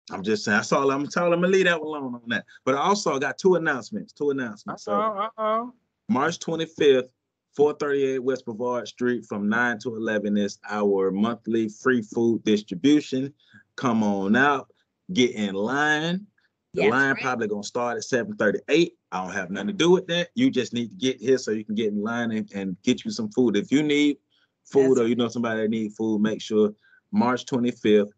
[0.07, 0.57] But I'm just saying.
[0.57, 2.45] That's all I'm that's all I'm gonna leave that alone on that.
[2.63, 4.13] But I also got two announcements.
[4.13, 4.83] Two announcements.
[4.83, 5.73] So Uh-oh, uh-oh.
[6.09, 7.09] March 25th,
[7.55, 13.33] 438 West Brevard Street from 9 to 11 is our monthly free food distribution.
[13.75, 14.69] Come on out,
[15.13, 16.27] get in line.
[16.75, 17.21] The Yes, line right.
[17.21, 18.97] probably gonna start at 7:38.
[19.11, 20.29] I don't have nothing to do with that.
[20.35, 23.05] You just need to get here so you can get in line and, and get
[23.05, 23.55] you some food.
[23.55, 24.17] If you need
[24.65, 26.73] food That's or you know somebody that need food, make sure
[27.11, 28.09] March 25th,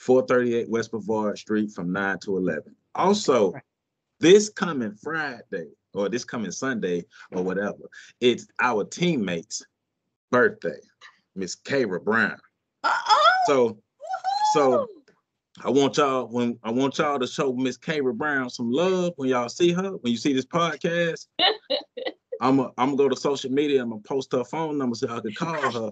[0.00, 2.74] 438 West Brevard Street from 9 to 11.
[2.94, 3.62] Also, Right.
[4.18, 7.90] this coming Friday or this coming Sunday or whatever,
[8.20, 9.62] it's our teammate's
[10.30, 10.80] birthday,
[11.34, 12.38] Miss Kara Brown.
[12.82, 13.26] Uh-oh.
[13.46, 13.78] So
[14.54, 14.88] so!
[15.62, 19.28] I want y'all when I want y'all to show Miss Kara Brown some love when
[19.28, 21.26] y'all see her, when you see this podcast.
[22.40, 23.82] I'm a, I'm gonna go to social media.
[23.82, 25.90] I'm gonna post her phone number so I can call her.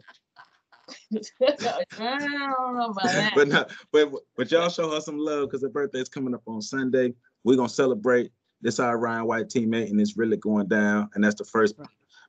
[1.12, 3.32] I don't know about that.
[3.34, 6.61] but no, but but y'all show her some love because her birthday's coming up on
[6.62, 7.12] Sunday.
[7.45, 11.11] We're gonna celebrate this our Ryan White teammate, and it's really going down.
[11.14, 11.76] And that's the first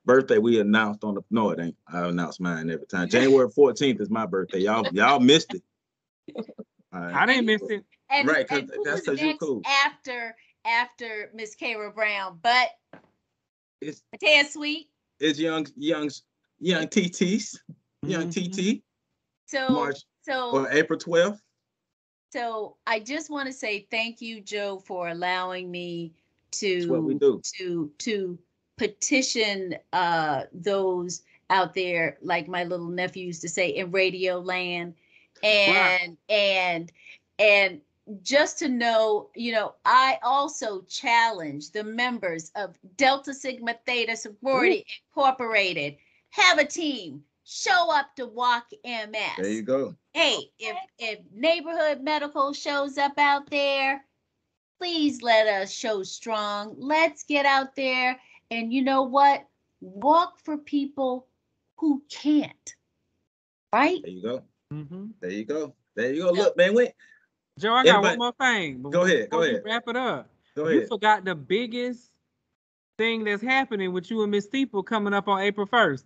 [0.06, 1.76] birthday we announced on the no, it ain't.
[1.92, 3.10] I announce mine every time.
[3.10, 4.60] January 14th is my birthday.
[4.60, 5.64] Y'all y'all missed it.
[6.94, 7.14] All right.
[7.16, 7.84] I didn't miss it.
[8.12, 9.62] And, Right, 'cause and that's was 'cause you cool.
[9.66, 10.36] after
[10.66, 12.70] after Miss Kara Brown, but
[13.82, 14.88] It's Matea Sweet.
[15.20, 16.10] it's young young
[16.60, 17.58] young TTs,
[18.06, 18.32] young Mhm.
[18.32, 18.84] TT,
[19.46, 21.42] So March so or April 12th.
[22.32, 26.14] so I just want to say thank you, Joe, for allowing me
[26.52, 28.40] That's what we to to to
[28.78, 34.96] petition uh those out there, like my little nephew used to say, in radio land.
[35.42, 36.92] And and
[37.40, 37.82] and
[38.24, 44.86] just to know, you know, I also challenge the members of Delta Sigma Theta Sorority
[45.16, 45.98] Incorporated.
[46.32, 47.24] Have a team.
[47.52, 49.96] Show up to Walk MS There you go.
[50.14, 54.06] hey, if if neighborhood medical shows up out there,
[54.80, 56.76] please let us show strong.
[56.78, 58.20] Let's get out there
[58.52, 59.48] and you know what?
[59.82, 61.26] Walk for people
[61.78, 62.76] who can't.
[63.74, 64.00] Right?
[64.04, 64.44] There you go.
[64.72, 65.14] Mhm.
[65.20, 65.74] There you go.
[65.96, 66.32] There you go.
[66.32, 66.92] Look, man, wait.
[67.58, 68.82] Joe, I got Everybody- one more thing.
[68.92, 69.64] Go ahead, go ahead.
[69.66, 70.30] Wrap it up.
[70.56, 70.82] Go ahead.
[70.82, 72.12] You forgot the biggest
[73.00, 76.06] thing that's happening with you and Miss Steeple coming up on April 1st.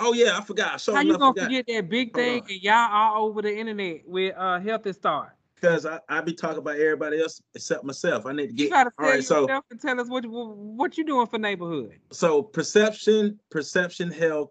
[0.00, 0.80] Oh yeah, I forgot.
[0.80, 4.34] So How you gonna forget that big thing and y'all all over the internet with
[4.36, 5.34] uh Healthy Star?
[5.56, 8.26] Because I, I be talking about everybody else except myself.
[8.26, 9.24] I need to get You gotta all right.
[9.24, 11.98] So and tell us what you- what you doing for neighborhood.
[12.12, 14.50] so perception, perception health,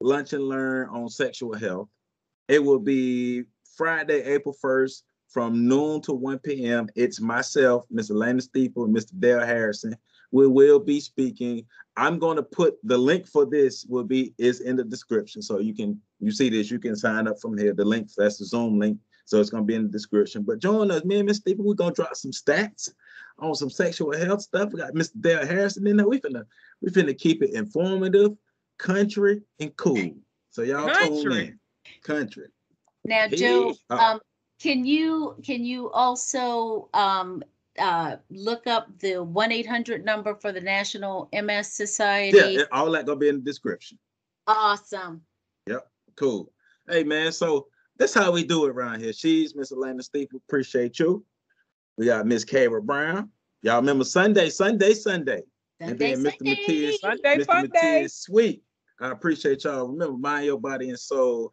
[0.00, 1.88] lunch and learn on sexual health.
[2.48, 3.44] It will be
[3.76, 6.88] Friday, April 1st from noon to 1 p.m.
[6.94, 8.14] It's myself, Mr.
[8.14, 9.18] Landon Steeple, and Mr.
[9.18, 9.94] Dale Harrison.
[10.34, 11.64] We will be speaking.
[11.96, 15.40] I'm going to put the link for this will be is in the description.
[15.42, 17.72] So you can you see this, you can sign up from here.
[17.72, 18.98] The link, that's the Zoom link.
[19.26, 20.42] So it's gonna be in the description.
[20.42, 21.36] But join us, me and Mr.
[21.36, 22.90] Steeple, we're gonna drop some stats
[23.38, 24.72] on some sexual health stuff.
[24.72, 25.12] We got Mr.
[25.20, 26.08] Dale Harrison in there.
[26.08, 26.44] We finna
[26.82, 28.32] we finna keep it informative,
[28.76, 30.16] country, and cool.
[30.50, 31.46] So y'all tune Country.
[31.46, 31.58] in.
[32.02, 32.48] Country.
[33.04, 34.20] Now, Hey, Joe, uh, um,
[34.58, 37.44] can you can you also um
[37.78, 42.36] uh look up the one eight hundred number for the National MS Society?
[42.38, 43.98] Yeah, all that gonna be in the description.
[44.46, 45.22] Awesome.
[45.66, 45.86] Yep.
[46.16, 46.52] Cool.
[46.88, 47.68] Hey man, so
[47.98, 49.12] that's how we do it around here.
[49.12, 50.40] She's Miss Elena Steeple.
[50.48, 51.24] Appreciate you.
[51.96, 53.30] We got Miss Kara Brown.
[53.62, 55.42] Y'all remember Sunday, Sunday, Sunday.
[55.80, 56.38] And Sunday, then Mr.
[56.38, 56.50] Sunday.
[56.50, 57.46] Matias, Sunday Mr.
[57.46, 57.92] fun day.
[58.02, 58.62] Matias Sweet.
[59.00, 59.88] I appreciate y'all.
[59.88, 61.50] Remember, Mind Your Body and Soul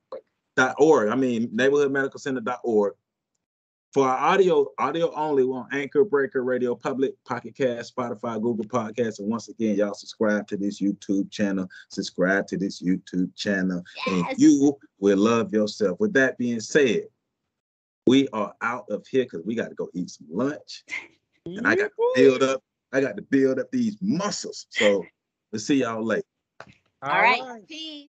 [0.57, 1.09] dot org.
[1.09, 2.95] I mean neighborhoodmedicalcenter.org.
[3.93, 8.65] For our audio, audio only, we're on Anchor, Breaker, Radio Public, Pocket Cast, Spotify, Google
[8.67, 9.19] Podcasts.
[9.19, 11.69] And once again, y'all subscribe to this YouTube channel.
[11.89, 14.27] Subscribe to this YouTube channel, Yes.
[14.31, 15.99] and you will love yourself.
[15.99, 17.07] With that being said,
[18.07, 20.85] we are out of here because we got to go eat some lunch.
[21.45, 22.63] And I got to build up.
[22.93, 24.67] I got to build up these muscles.
[24.71, 25.05] So
[25.51, 26.23] we'll see y'all later.
[27.03, 27.67] All right.
[27.67, 28.10] Peace.